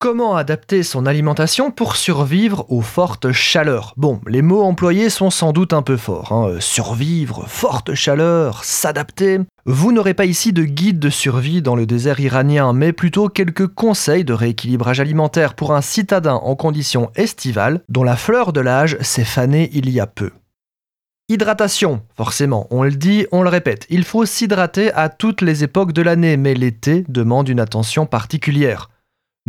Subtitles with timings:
[0.00, 3.94] Comment adapter son alimentation pour survivre aux fortes chaleurs?
[3.96, 6.30] Bon, les mots employés sont sans doute un peu forts.
[6.30, 6.60] Hein.
[6.60, 9.40] Survivre, forte chaleur, s'adapter.
[9.66, 13.66] Vous n'aurez pas ici de guide de survie dans le désert iranien, mais plutôt quelques
[13.66, 18.96] conseils de rééquilibrage alimentaire pour un citadin en conditions estivales dont la fleur de l'âge
[19.00, 20.30] s'est fanée il y a peu.
[21.28, 25.92] Hydratation, forcément, on le dit, on le répète, il faut s'hydrater à toutes les époques
[25.92, 28.90] de l'année, mais l'été demande une attention particulière.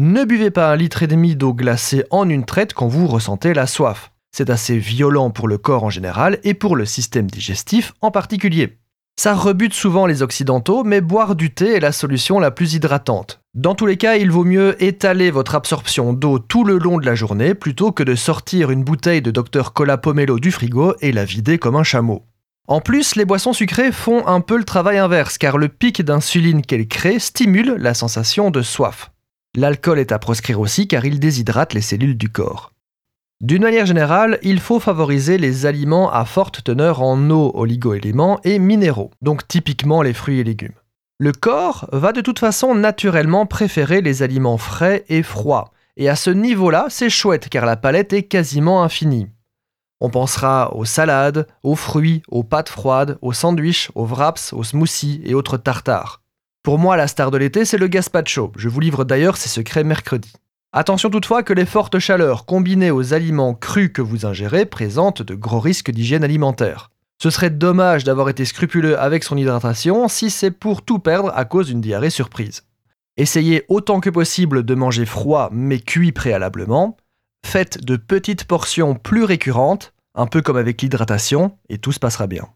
[0.01, 3.53] Ne buvez pas un litre et demi d'eau glacée en une traite quand vous ressentez
[3.53, 4.13] la soif.
[4.31, 8.77] C'est assez violent pour le corps en général et pour le système digestif en particulier.
[9.19, 13.41] Ça rebute souvent les occidentaux, mais boire du thé est la solution la plus hydratante.
[13.55, 17.05] Dans tous les cas, il vaut mieux étaler votre absorption d'eau tout le long de
[17.05, 21.11] la journée plutôt que de sortir une bouteille de Dr Cola Pomelo du frigo et
[21.11, 22.23] la vider comme un chameau.
[22.69, 26.61] En plus, les boissons sucrées font un peu le travail inverse car le pic d'insuline
[26.61, 29.11] qu'elles créent stimule la sensation de soif.
[29.55, 32.71] L'alcool est à proscrire aussi car il déshydrate les cellules du corps.
[33.41, 38.59] D'une manière générale, il faut favoriser les aliments à forte teneur en eau, oligoéléments et
[38.59, 40.75] minéraux, donc typiquement les fruits et légumes.
[41.19, 46.15] Le corps va de toute façon naturellement préférer les aliments frais et froids, et à
[46.15, 49.27] ce niveau-là, c'est chouette car la palette est quasiment infinie.
[50.01, 55.21] On pensera aux salades, aux fruits, aux pâtes froides, aux sandwichs, aux wraps, aux smoothies
[55.25, 56.21] et autres tartares.
[56.63, 58.51] Pour moi, la star de l'été, c'est le gazpacho.
[58.57, 60.33] Je vous livre d'ailleurs ses secrets mercredi.
[60.71, 65.33] Attention toutefois que les fortes chaleurs combinées aux aliments crus que vous ingérez présentent de
[65.33, 66.91] gros risques d'hygiène alimentaire.
[67.21, 71.45] Ce serait dommage d'avoir été scrupuleux avec son hydratation si c'est pour tout perdre à
[71.45, 72.63] cause d'une diarrhée surprise.
[73.17, 76.97] Essayez autant que possible de manger froid mais cuit préalablement.
[77.45, 82.27] Faites de petites portions plus récurrentes, un peu comme avec l'hydratation, et tout se passera
[82.27, 82.47] bien.